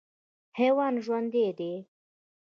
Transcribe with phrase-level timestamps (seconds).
[0.59, 1.73] حیوان ژوندی دی.